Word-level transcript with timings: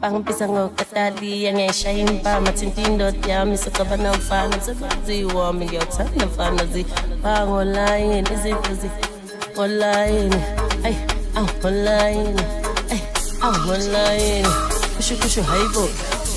bangibiza 0.00 0.48
ngokatali 0.48 1.48
angeshaya 1.48 1.98
impama 1.98 2.52
thinta 2.52 2.80
indoda 2.82 3.28
yami 3.32 3.58
sicaba 3.58 3.96
namfana 3.96 4.56
msebenzi 4.56 5.24
wami 5.24 5.64
ngiyawuthanda 5.66 6.26
mfana 6.26 6.62
zibangolayini 6.72 8.28
izinto 8.34 8.70
zingolayini 8.80 10.40
ayi 10.84 10.96
angolayini 11.34 12.42
ayi 12.90 13.02
angolayini 13.40 14.48
kusho 14.96 15.16
kusho 15.16 15.42
hayibo 15.42 15.88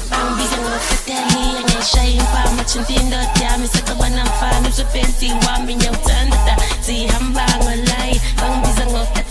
bangibiza 0.10 0.58
ngokatali 0.58 1.42
angeshaya 1.60 2.10
impama 2.10 2.64
thinta 2.64 2.94
indoda 2.94 3.42
yami 3.46 3.68
sicaba 3.68 4.10
namfana 4.10 4.70
msebenzi 4.70 5.32
wami 5.48 5.76
ngiyawuthanda 5.76 6.58
zihamba 6.86 7.46
ngolayini 7.64 8.22
bangibiza 8.42 8.86
ngokatali 8.86 9.31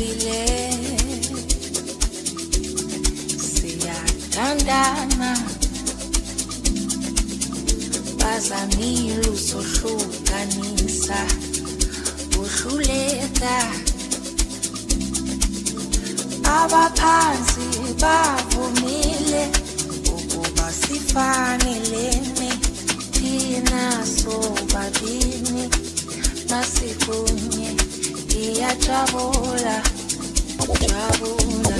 sonwabile 0.00 0.72
siyathandana. 3.36 5.32
Bazamile 8.18 9.28
usohlukanisa 9.28 11.20
uhluleka 12.40 13.56
abaphansi 16.44 17.68
bavumile 18.02 19.42
ukuba 20.16 20.72
sifanelene 20.72 22.50
thina 23.12 24.06
sobabini 24.06 25.62
masikunye 28.40 28.48
iyajabula 28.52 29.74
jabula 30.88 31.76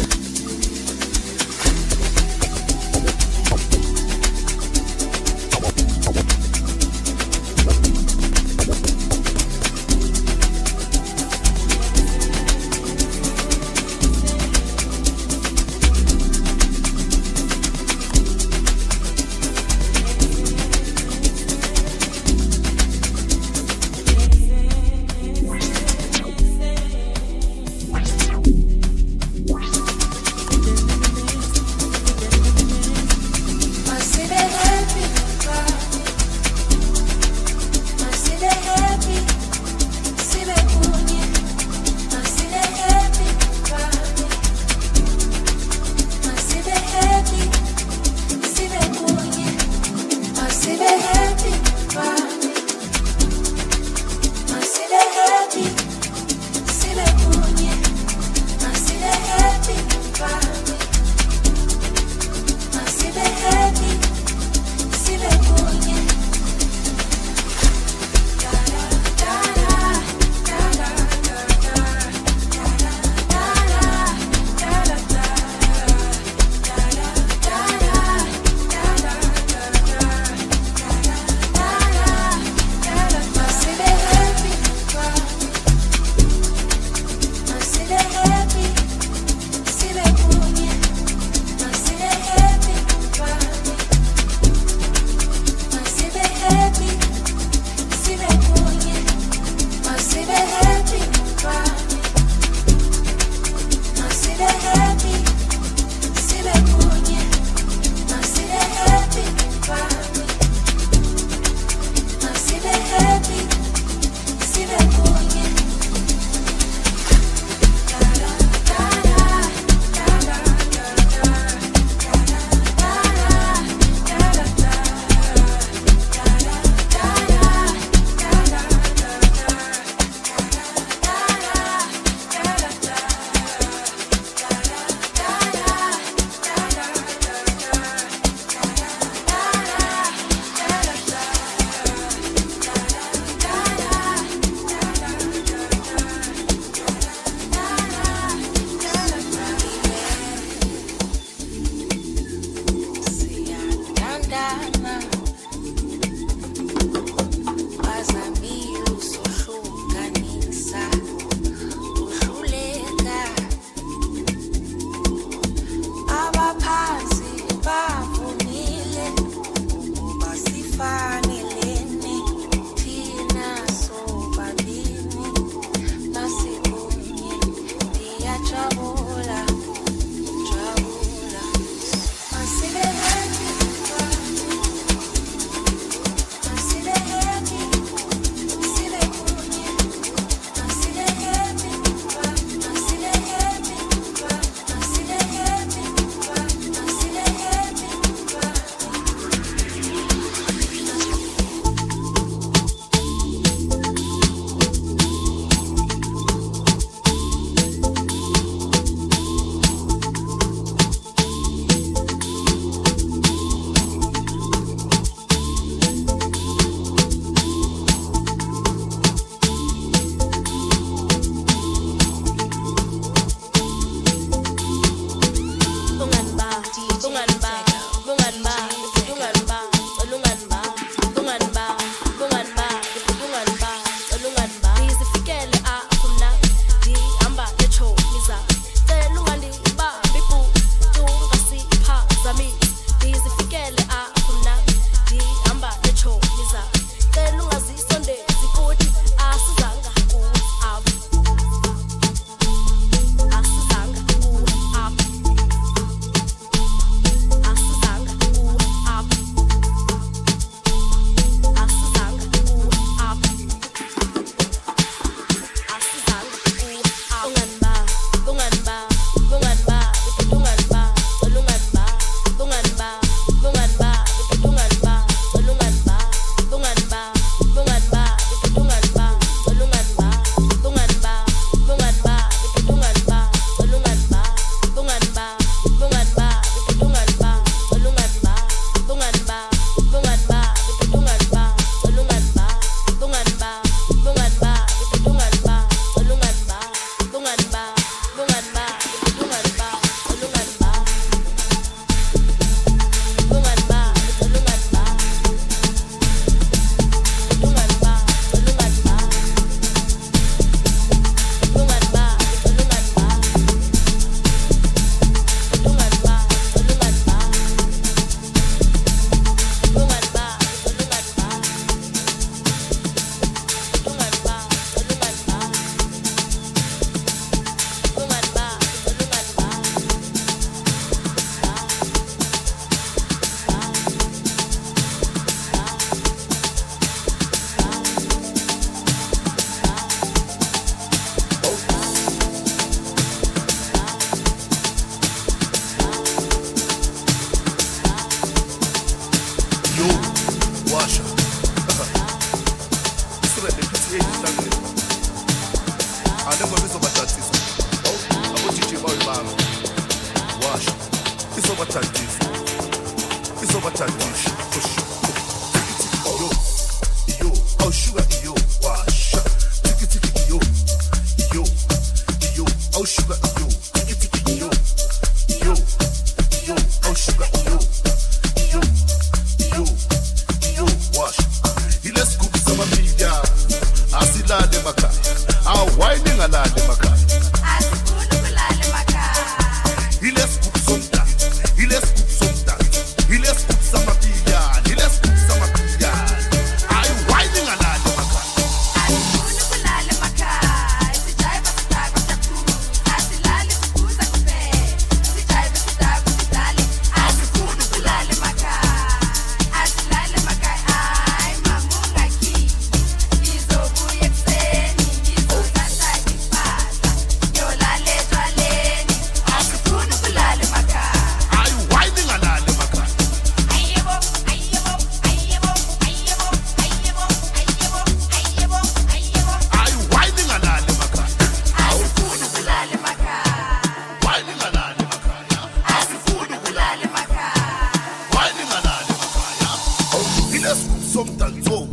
somdanso 441.00 441.68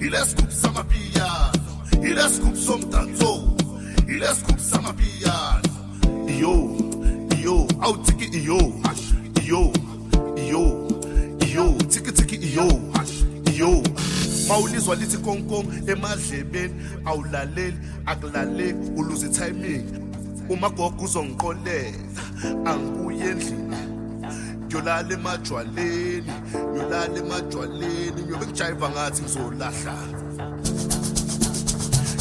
ilesigubhu 0.00 0.52
samapiano 0.52 1.52
ilesigubhu 2.02 2.56
somdanso 2.56 3.30
ilesigubhu 4.08 4.60
samapiano 4.60 5.68
iyo 6.28 6.52
iyo 7.38 7.66
awuthiki 7.80 8.38
iyo. 8.38 8.58
Iyo 9.44 9.72
iyo 10.46 10.62
iyo 11.48 11.64
thikithiki 11.88 12.36
iyo. 12.36 12.68
Iyo 13.52 13.82
mawulizwa 14.48 14.94
lithi 14.96 15.18
konkom 15.18 15.66
emadlebeni 15.88 16.74
awulaleli 17.04 17.76
akulaleli 18.06 18.74
uluze 18.96 19.28
timing 19.28 19.84
umagogo 20.48 21.04
uzongiqolela 21.04 21.92
angibuye 22.64 23.30
endlini. 23.30 23.76
ngiyolala 24.74 25.14
emajwaleni 25.14 26.32
ngiyolala 26.70 27.18
emajwaleni 27.22 28.22
ngiyobe 28.22 28.46
ngijayiva 28.46 28.88
ngathi 28.90 29.22
ngizolahla. 29.22 29.94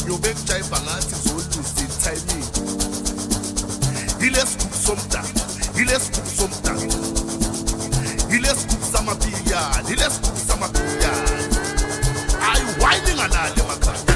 Ngiyobe 0.02 0.30
ngijayiva 0.34 0.78
ngathi 0.86 1.16
ngizoluza 1.16 1.82
itiming. 1.84 2.50
Yile 4.22 4.42
sigubhu 4.50 4.78
somdaka 4.86 5.42
yile 5.78 6.00
sigubhu 6.00 6.32
somdaka. 6.38 6.86
Yile 8.32 8.50
sigubhu 8.60 8.86
samapiyana 8.94 9.90
yile 9.90 10.08
sigubhu 10.14 10.42
samapiyana 10.48 11.32
ayi 12.50 12.66
wayiningalali 12.82 13.62
emakhaya? 13.62 14.13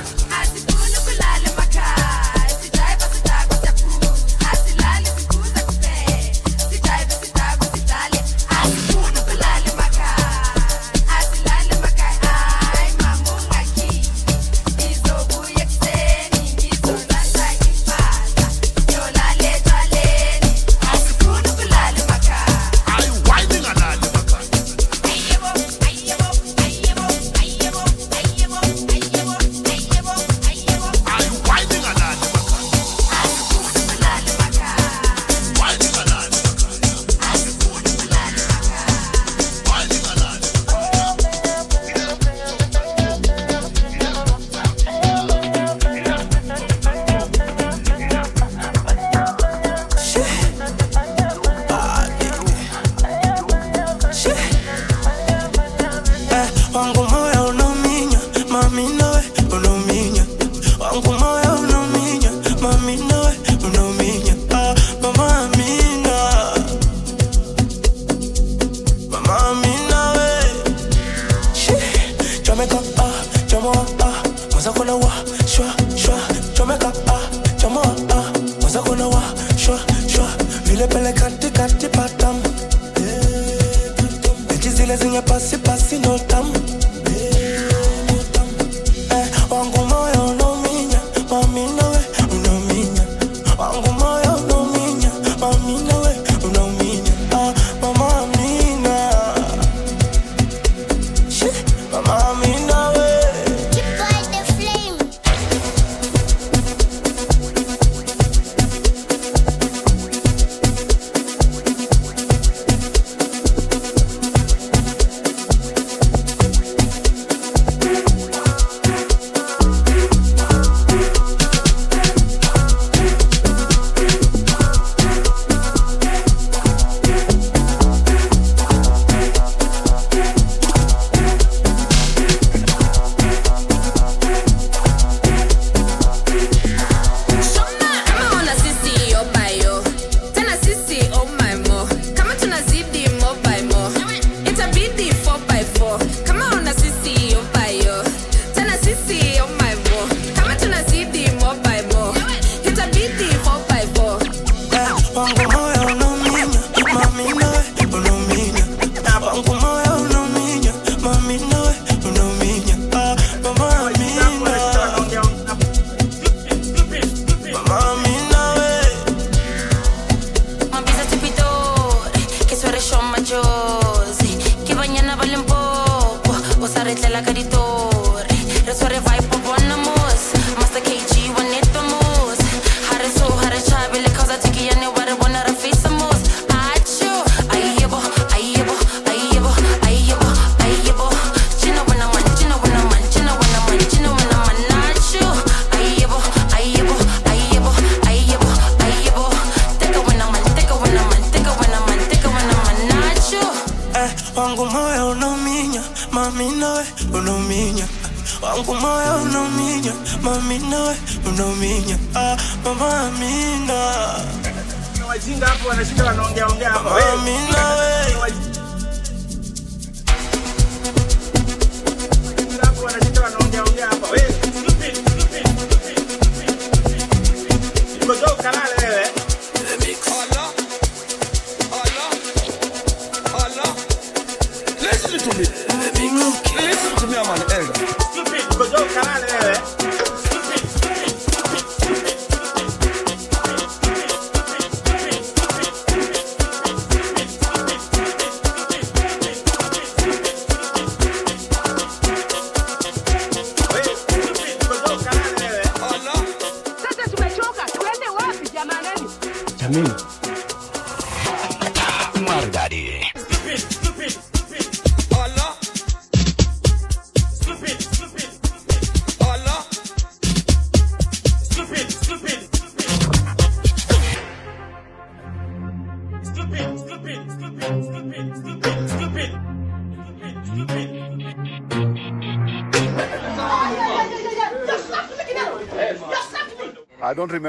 Mzinga 215.27 215.48
hapo 215.48 215.69
wanashinda 215.69 216.05
wanaongea 216.05 216.48
ongea 216.48 216.69
hapa. 216.69 216.89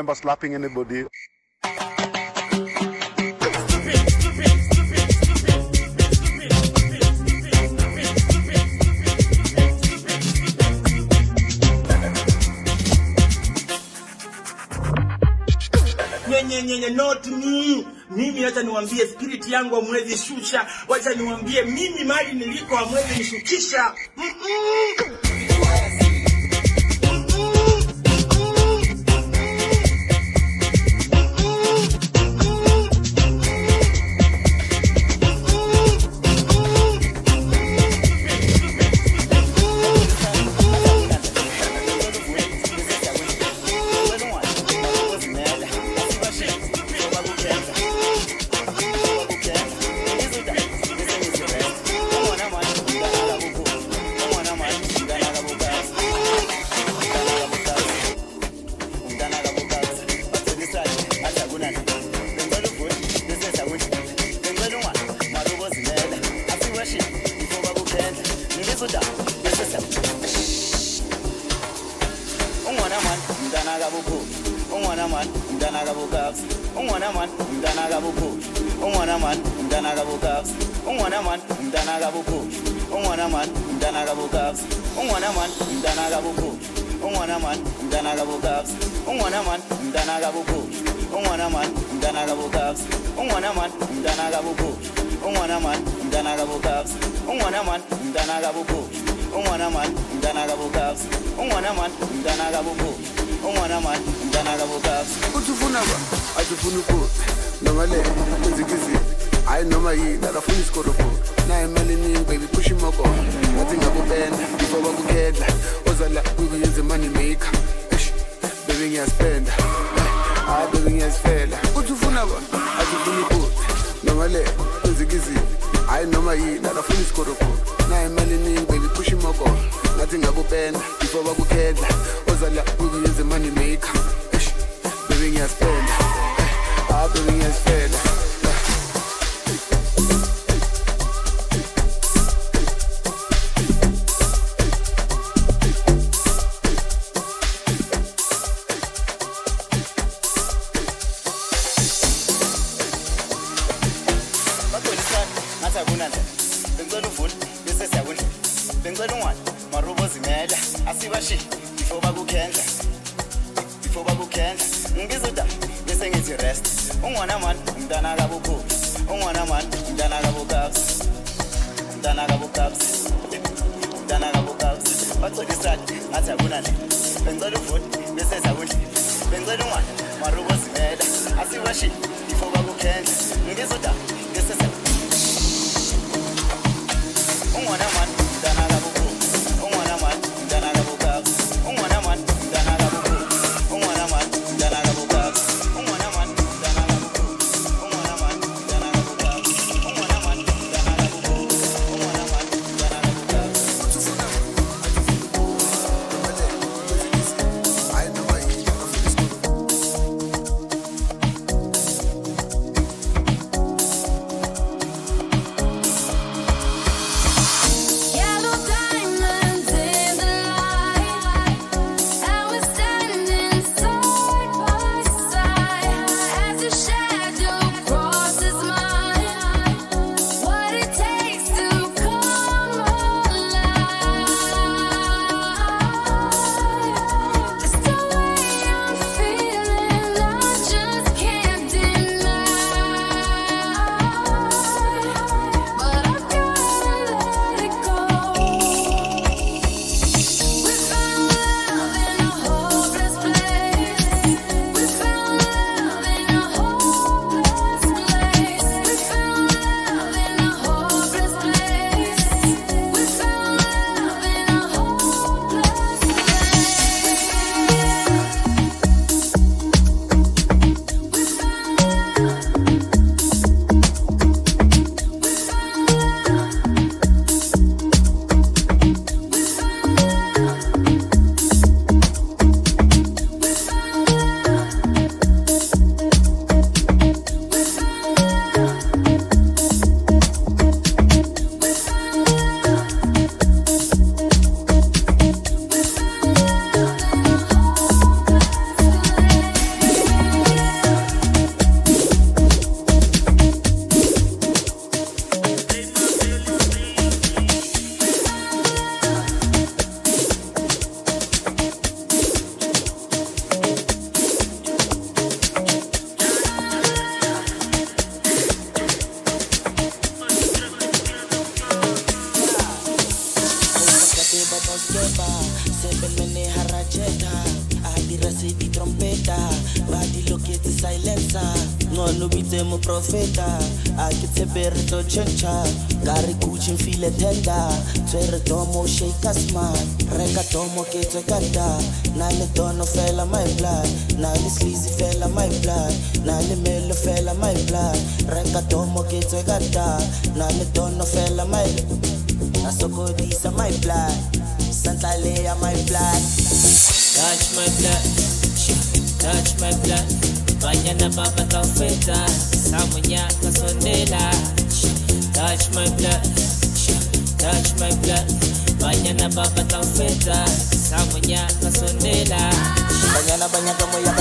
remember 0.09 0.15
slapping 0.15 0.55
anybody. 0.55 1.05
not 16.91 17.27
me 17.27 17.87
mimi 18.11 18.45
wacha 18.45 18.63
niwambie 18.63 19.07
spirit 19.07 19.49
yangu 19.49 19.77
amwezi 19.77 20.17
shusha 20.17 20.67
wacha 20.89 21.15
niwambie 21.15 21.63
mimi 21.63 22.05
mali 22.05 22.33
niliko 22.33 22.79
amwezi 22.79 23.19
nishukisha 23.19 23.95
mm 24.17 24.25
-mm. 24.25 25.38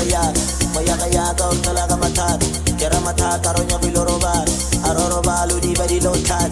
kaya 0.08 0.32
Kaya 0.72 0.96
kaya 0.96 1.26
ka 1.36 1.43
on 1.52 1.60
talaga 1.60 1.96
matat 2.00 2.39
Kera 2.80 3.00
mata 3.04 3.36
karonya 3.43 3.76
biloroba 3.84 4.46
Aroroba 4.88 5.43
ludi 5.52 5.76
badi 5.76 6.00
lontat 6.00 6.52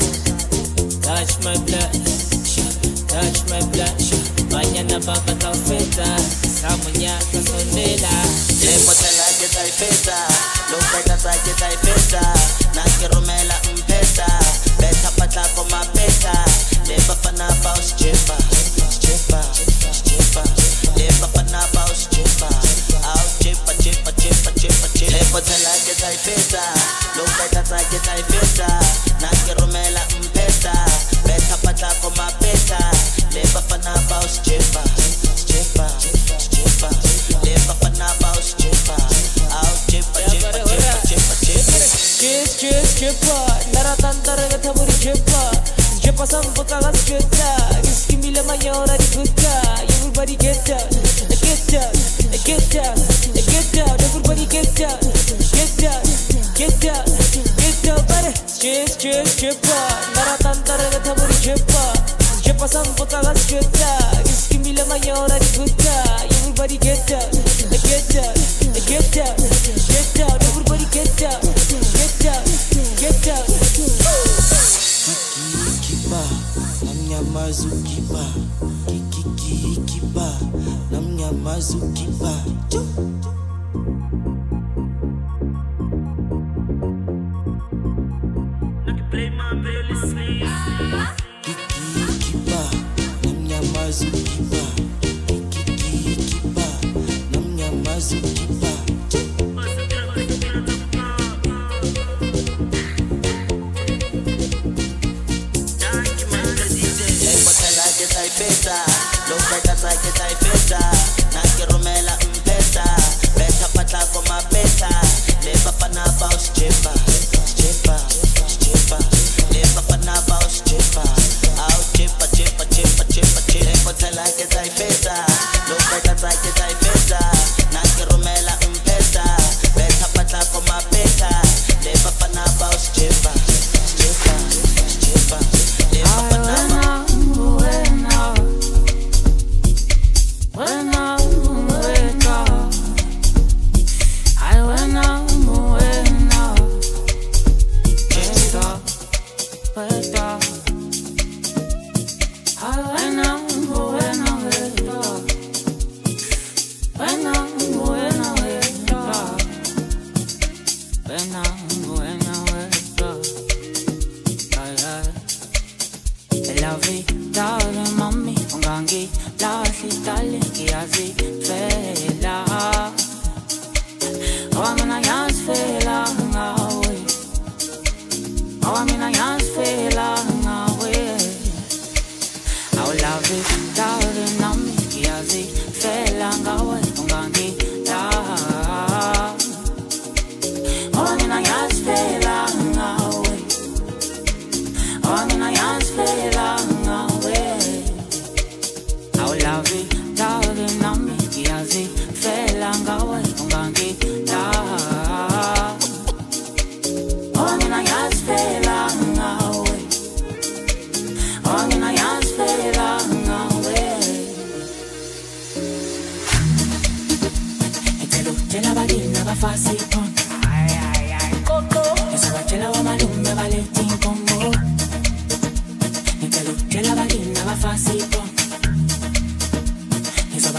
Touch 0.99 1.39
my 1.47 1.55
blood 1.63 1.91
Touch 3.07 3.39
my 3.47 3.61
blood 3.71 3.95
Mañana 4.51 4.99
papa 4.99 5.33
ta 5.39 5.51
feta 5.55 6.11
Sa 6.43 6.75
muñeca 6.83 7.39
sonera 7.39 8.15
Lemo 8.59 8.91
talaga 8.91 9.47
tayo 9.55 9.71
feta 9.71 10.19
Lumpay 10.71 11.03
na 11.07 11.15
tayo 11.15 11.53
tayo 11.55 11.77
feta. 11.79 11.94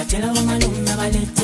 batshela 0.07 0.29
bomalume 0.35 0.93
balethe 0.99 1.36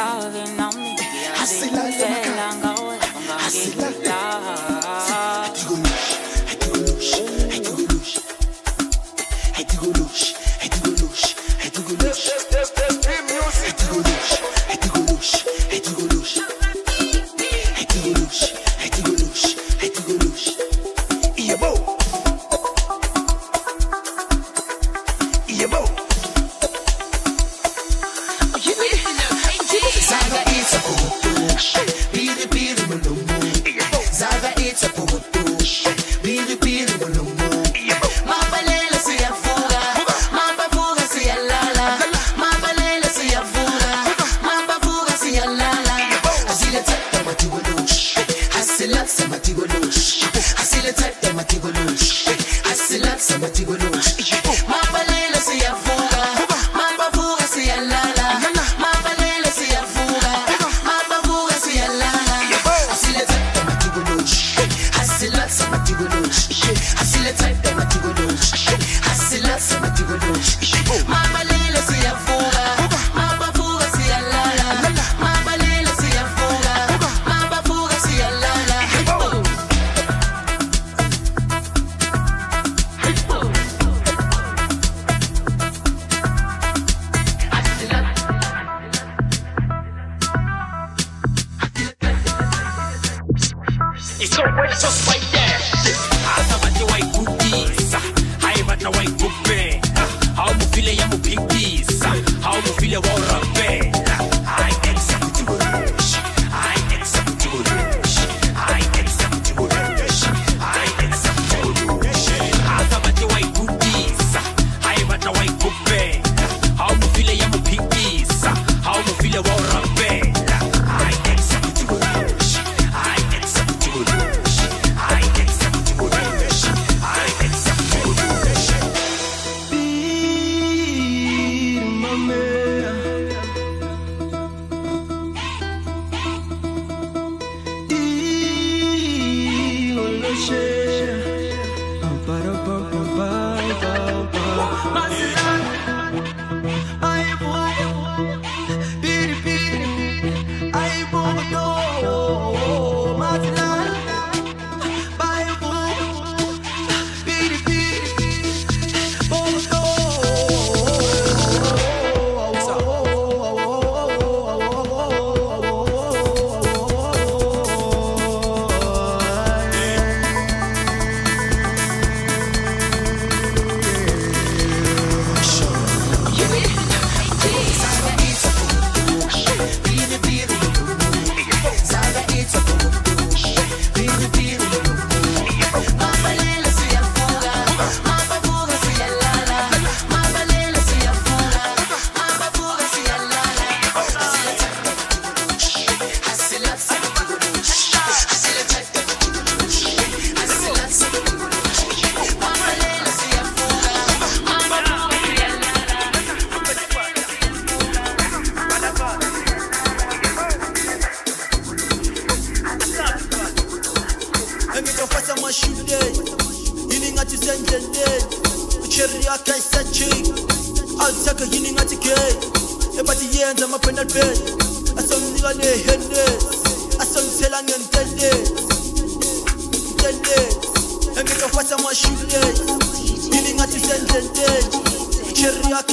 on 0.00 0.32
me. 0.76 0.96
I 0.98 1.44
see 1.44 1.70
life 1.70 2.00
in 2.00 2.10
my 2.10 2.29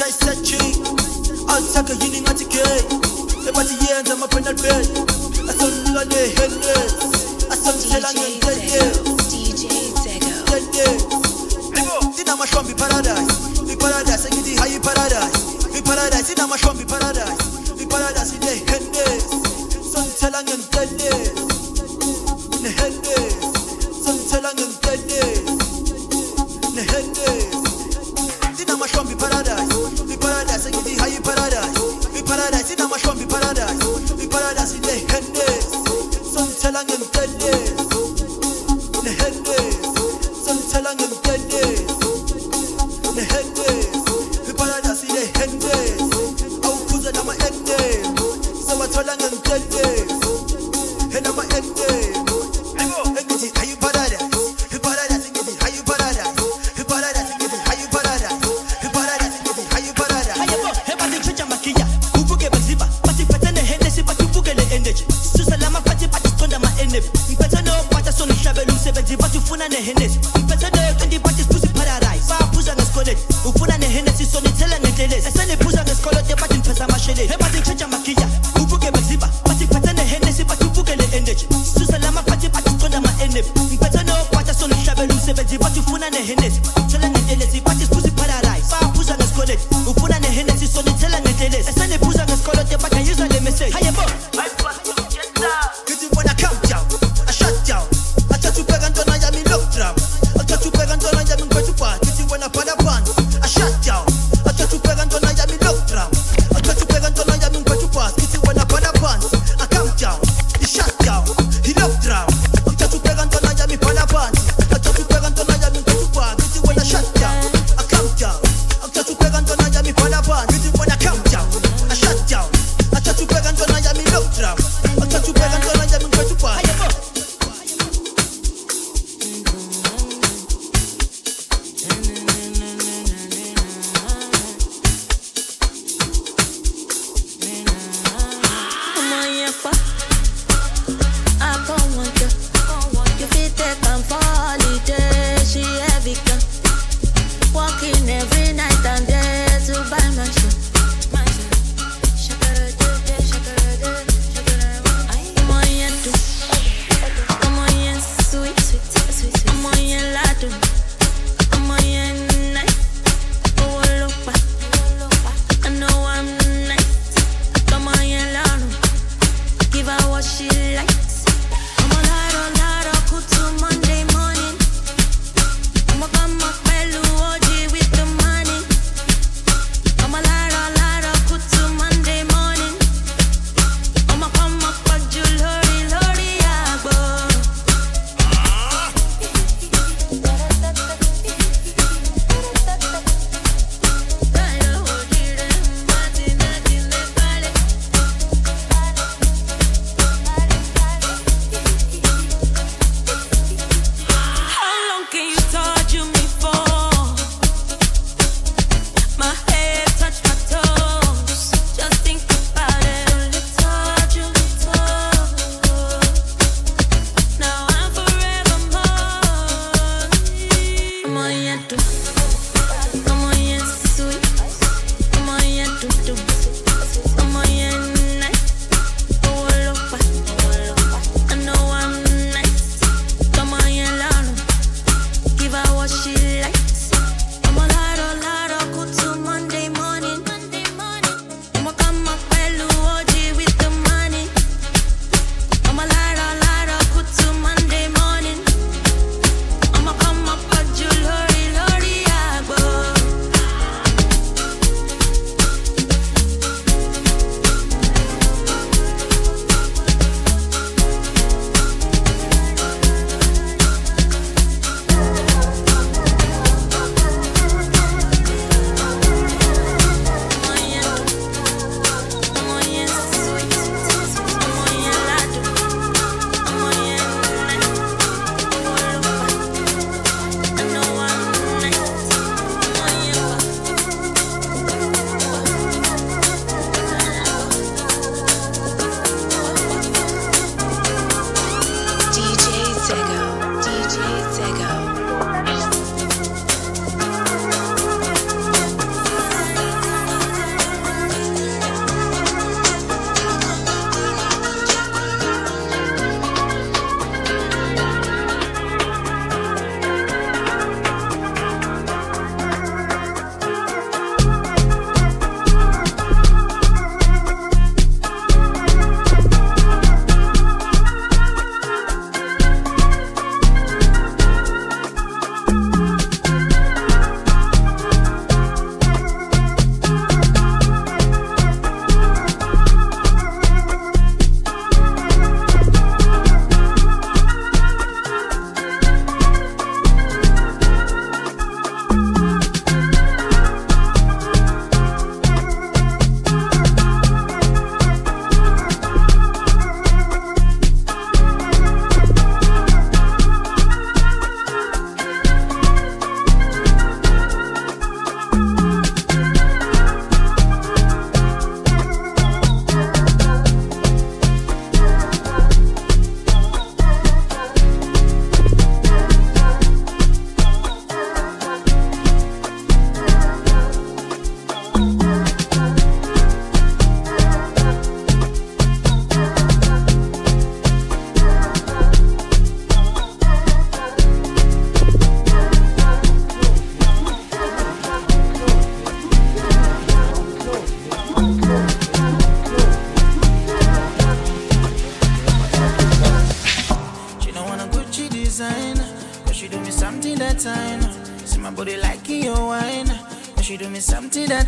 hlayihlayihlayi 0.08 0.84
azithage 1.54 1.94
yini 2.02 2.22
ngathi 2.22 2.46
gay 2.46 2.80
ebathi 3.50 3.76
yenza 3.86 4.14
ama-penal 4.14 4.56
bed 4.64 4.88
asolulula 5.50 6.04
ne-henwe 6.06 6.76
asamthelela 7.54 8.10
ngentete 8.14 8.82
inamahlombi 12.22 12.74
paradise. 12.74 13.34
Iparadise 13.74 14.28
engithi 14.28 14.56
hayi 14.56 14.80
paradise. 14.80 15.38
Iparadise 15.78 16.34
inamahlombi 16.34 16.86
paradise. 16.86 17.44
Iparadise 17.82 18.36
ine-henwe 18.36 19.06
somthela 19.92 20.44
ngentete 20.44 21.37
sangue 30.68 30.84
de 30.84 30.96
raio 31.00 31.18
e 31.18 31.22
paradise. 31.22 32.20
E 32.20 32.24
paradise, 32.24 32.74
e 32.74 32.76
dá 32.76 32.86
umas 32.86 33.02
combi 33.02 33.26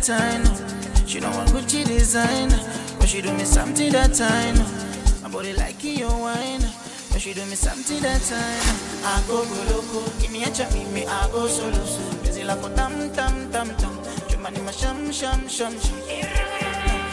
that 0.06 0.22
I 0.22 0.38
know. 0.38 1.06
She 1.06 1.20
don't 1.20 1.34
want 1.34 1.50
Gucci 1.50 1.84
design, 1.84 2.48
but 2.98 3.08
she 3.08 3.20
do 3.20 3.32
me 3.34 3.44
something 3.44 3.92
that 3.92 4.14
time. 4.14 4.30
I 4.30 4.58
know. 4.58 5.22
My 5.22 5.28
body 5.28 5.52
like 5.52 5.82
your 5.82 6.10
wine, 6.10 6.62
but 7.10 7.20
she 7.20 7.34
do 7.34 7.44
me 7.46 7.56
something 7.56 8.00
that 8.00 8.22
I 8.32 8.36
know. 8.64 9.08
I 9.08 9.22
go 9.26 9.44
go 9.44 9.76
loco, 9.76 10.10
give 10.20 10.30
me 10.32 10.44
a 10.44 10.50
chop, 10.50 10.72
me 10.72 11.04
I 11.06 11.28
go 11.32 11.46
solo 11.46 11.84
so. 11.84 12.00
Busy 12.22 12.44
like 12.44 12.62
a 12.64 12.68
tam 12.74 13.10
tam 13.12 13.50
tam 13.52 13.68
tam, 13.76 13.94
Jumani 14.28 14.64
ma 14.64 14.70
sham 14.70 15.10
sham 15.12 15.48
sham 15.48 15.72
sham. 15.80 15.98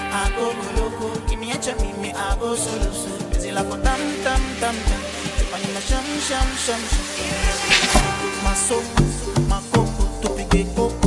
I 0.09 0.31
go 0.35 0.53
go 0.53 0.81
loco, 0.81 1.27
give 1.27 1.39
me 1.39 1.51
a 1.51 1.57
chop, 1.57 1.79
me 1.99 2.11
I 2.13 2.37
go 2.39 2.55
solo 2.55 2.91
so. 2.91 3.29
Busy 3.29 3.51
like 3.51 3.65
a 3.67 3.77
tam 3.83 3.99
tam 4.23 4.41
tam 4.61 4.75
tam, 4.87 5.01
Jumani 5.39 5.73
ma 5.73 5.79
sham 5.81 6.05
sham 6.21 6.47
sham 6.55 6.81
sham. 6.87 8.43
Maso, 8.43 8.81
makopo, 9.49 10.03
tupige 10.21 10.63
koko, 10.75 11.06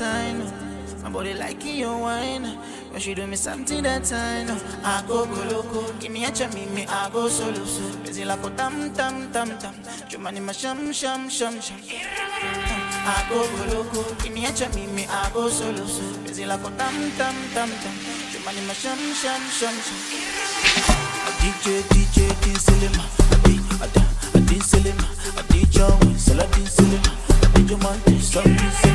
I. 0.00 0.62
My 1.02 1.10
body 1.10 1.34
liking 1.34 1.76
your 1.76 1.98
wine, 1.98 2.46
cause 2.92 3.02
she 3.02 3.12
do 3.12 3.26
me 3.26 3.34
something 3.34 3.82
that 3.82 4.08
know. 4.46 4.56
I 4.84 5.02
go 5.08 5.26
go 5.26 5.42
loco, 5.50 5.92
give 5.98 6.12
me 6.12 6.24
a 6.24 6.30
chance, 6.30 6.54
me 6.54 6.86
I 6.86 7.10
go 7.10 7.28
solo 7.28 7.64
so. 7.64 7.98
Busy 8.04 8.24
like 8.24 8.44
a 8.44 8.50
tam 8.50 8.94
tam 8.94 9.32
tam 9.32 9.48
tam, 9.58 9.74
Jumani 10.08 10.40
ma 10.40 10.52
sham 10.52 10.92
sham 10.92 11.28
sham 11.28 11.60
sham. 11.60 11.76
I 11.82 13.26
go 13.28 13.42
go 13.42 13.82
loco, 13.82 14.14
give 14.22 14.32
me 14.32 14.46
a 14.46 14.52
chance, 14.52 14.76
me 14.76 15.04
I 15.08 15.30
go 15.34 15.48
solo 15.48 15.84
so. 15.86 16.02
Busy 16.22 16.46
like 16.46 16.60
a 16.60 16.70
tam 16.78 16.94
tam 17.18 17.34
tam 17.52 17.68
tam, 17.82 17.94
Jumani 18.30 18.64
ma 18.66 18.72
sham 18.72 18.98
sham 19.14 19.42
sham 19.50 19.74
sham. 19.74 19.98
DJ 21.42 21.82
DJ 21.90 22.30
din 22.42 22.54
selema, 22.62 23.02
adi 23.34 23.58
ada 23.82 24.02
adin 24.38 24.60
selema, 24.62 25.08
adi 25.36 25.66
jawi 25.66 26.16
sala 26.16 26.46
din 26.54 26.66
selema, 26.66 27.10
adi 27.42 27.62
jaman 27.66 27.98
sam 28.22 28.91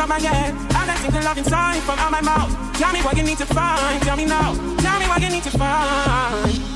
top 0.00 0.08
my 0.08 0.18
head. 0.18 0.54
I 0.74 0.86
got 0.86 0.98
single 0.98 1.22
love 1.22 1.36
inside 1.36 1.82
from 1.82 1.98
out 1.98 2.10
my 2.10 2.22
mouth. 2.22 2.50
Tell 2.78 2.92
me 2.92 3.00
what 3.00 3.16
you 3.16 3.22
need 3.22 3.38
to 3.38 3.46
find. 3.46 4.02
Tell 4.02 4.16
me 4.16 4.24
now. 4.24 4.54
Tell 4.78 4.98
me 4.98 5.06
what 5.06 5.20
you 5.20 5.28
need 5.28 5.42
to 5.42 5.50
find. 5.50 6.69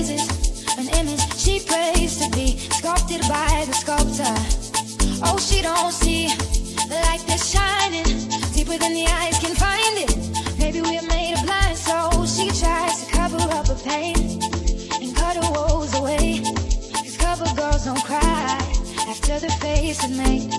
An 0.00 0.88
image 0.96 1.20
she 1.36 1.60
prays 1.60 2.16
to 2.16 2.30
be 2.30 2.56
sculpted 2.56 3.20
by 3.28 3.66
the 3.66 3.74
sculptor. 3.74 4.32
Oh, 5.26 5.38
she 5.38 5.60
don't 5.60 5.92
see 5.92 6.28
the 6.88 6.98
light 7.04 7.22
that's 7.28 7.46
shining 7.52 8.04
deeper 8.54 8.78
than 8.78 8.94
the 8.94 9.04
eyes 9.04 9.38
can 9.40 9.54
find 9.54 9.98
it. 9.98 10.58
Maybe 10.58 10.80
we're 10.80 11.02
made 11.02 11.34
of 11.34 11.44
blind 11.44 11.76
so 11.76 12.08
She 12.24 12.48
tries 12.48 13.04
to 13.04 13.12
cover 13.12 13.36
up 13.52 13.68
her 13.68 13.74
pain 13.74 14.16
and 15.02 15.14
cut 15.14 15.36
her 15.36 15.52
woes 15.52 15.92
away. 15.94 16.40
Cause 16.94 17.16
cover 17.18 17.54
girls 17.54 17.84
don't 17.84 18.02
cry 18.02 18.56
after 19.06 19.38
the 19.38 19.52
face 19.60 20.02
is 20.02 20.16
made. 20.16 20.49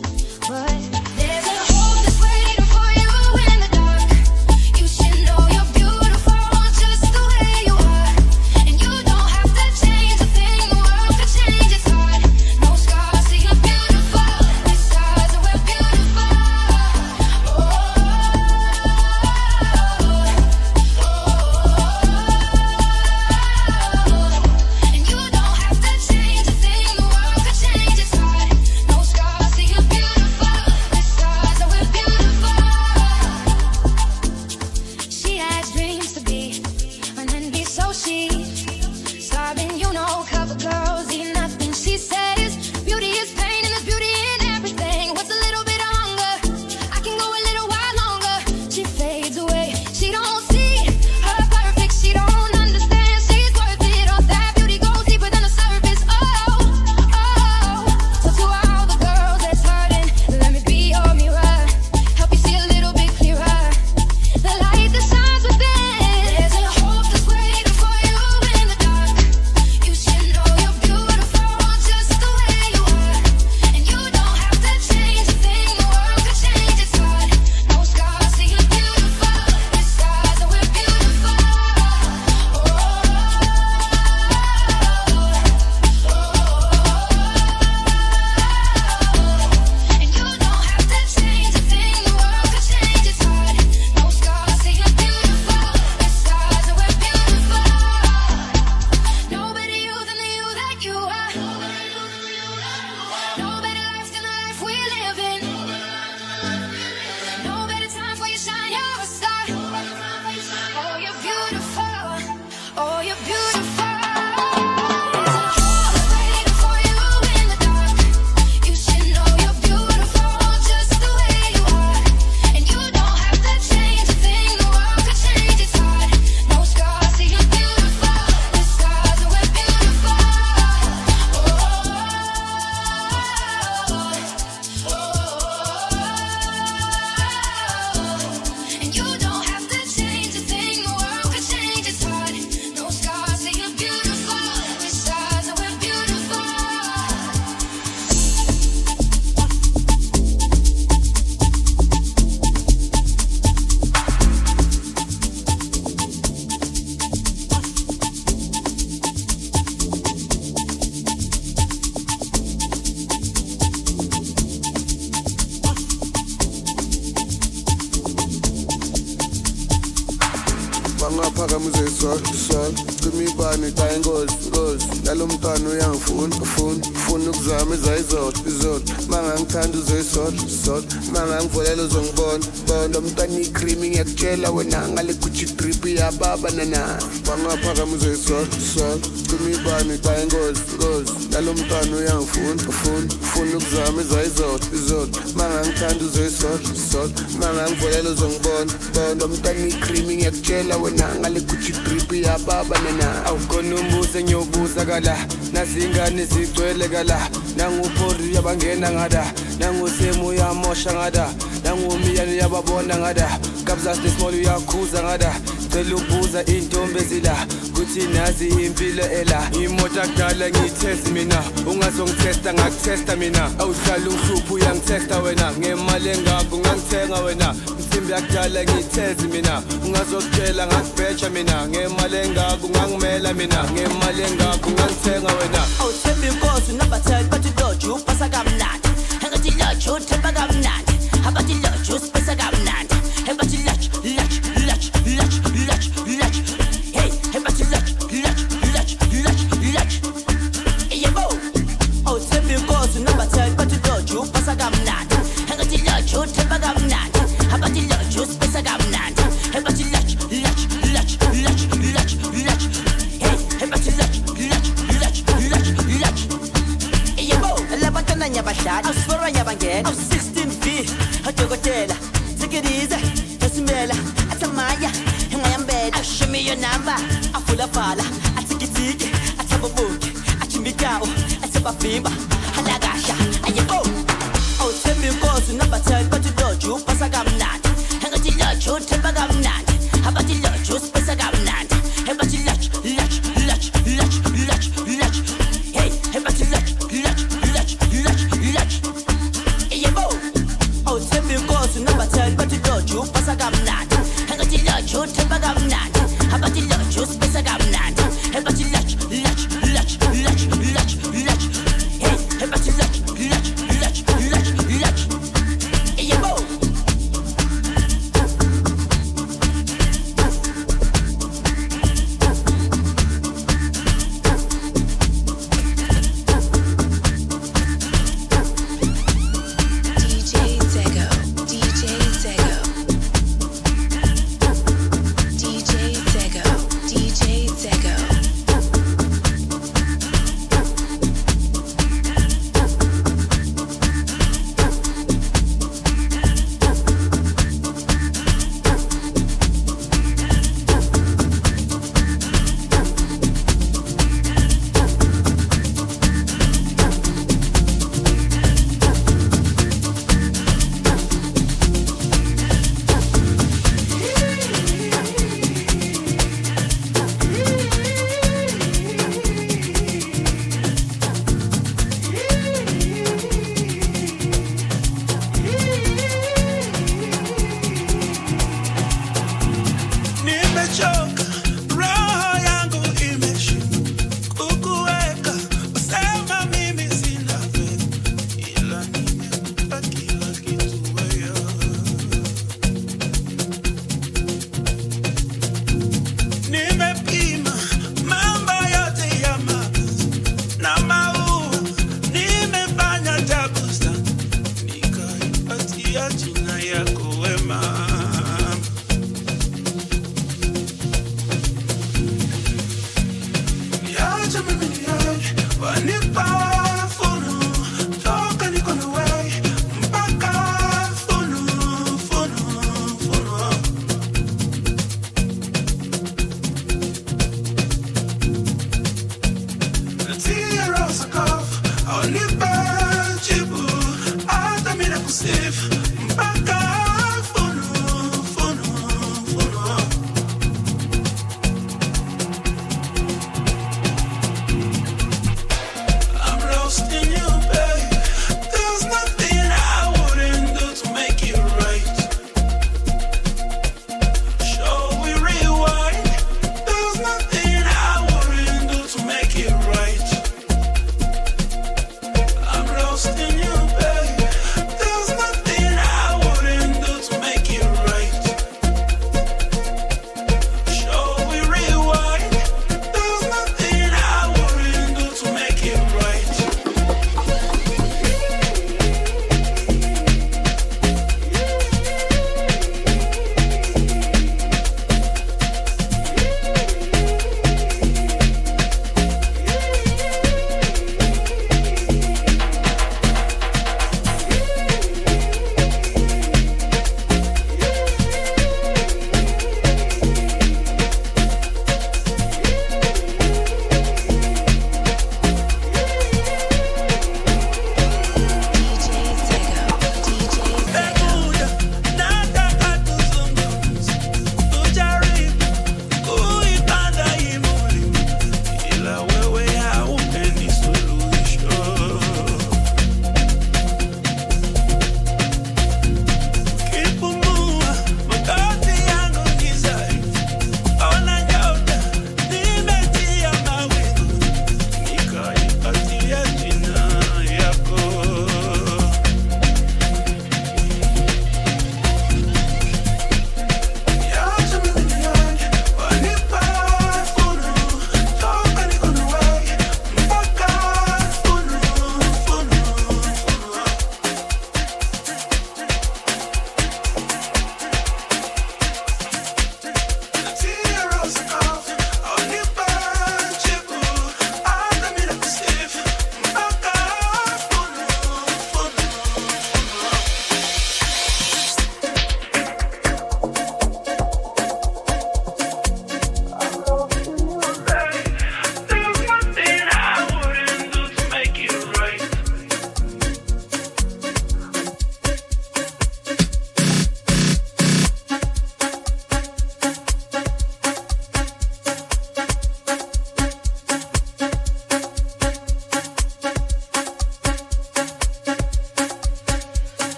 ngada 207.04 207.14
la 207.14 207.30
nangupori 207.58 208.36
yabangena 208.36 208.91
ngada. 208.91 209.34
Nangusemu 209.60 210.34
yamosha 210.34 210.93
ngada. 210.93 211.30
Nangumiyani 211.64 212.38
yababona 212.38 212.97
ngada. 212.97 213.39
Kabzastismol 213.66 214.34
uyakhuza 214.34 215.04
ngada. 215.04 215.34
Ngicela 215.72 215.95
ukubuza 215.95 216.45
intombi 216.45 216.99
ezila 216.99 217.36
kuthi 217.74 218.07
nazi 218.07 218.47
impilo 218.47 219.03
ela. 219.03 219.49
Imoto 219.63 220.01
akudala 220.01 220.49
ngiyithest 220.49 221.07
mina 221.07 221.43
ungazongithesta 221.65 222.53
ngakuthesta 222.53 223.15
mina. 223.15 223.51
Awuhlala 223.59 224.09
uhluphu 224.09 224.53
uyangithesta 224.53 225.19
wena. 225.19 225.51
Ngemali 225.59 226.09
engako 226.09 226.57
ngangithenga 226.57 227.19
wena. 227.19 227.55
Insimbi 227.80 228.11
yakudala 228.11 228.63
ngiyithezi 228.63 229.28
mina. 229.28 229.63
Ungazokutshela 229.86 230.67
ngakubheja 230.67 231.30
mina. 231.30 231.67
Ngemali 231.67 232.17
engako 232.17 232.69
ngangimela 232.69 233.34
mina. 233.34 233.63
Ngemali 233.72 234.22
engako 234.24 234.69
ngangithenga 234.72 235.32
wena. 235.39 235.61
Awuthembi 235.80 236.28
inkosi 236.28 236.72
number 236.74 236.99
10 236.99 237.30
but 237.30 237.45
iloje 237.45 237.88
upasa 237.88 238.30
kamnandi. 238.30 238.89
Engathi 239.24 239.47
iloje 239.47 239.89
uthemba 239.89 240.32
kamnandi. 240.32 240.93
Abathi 241.28 241.51
iloje 241.51 241.93
usipesa 241.93 242.36
kamnandi. 242.36 242.95
Ebathi 243.30 243.55
iloje 243.55 243.80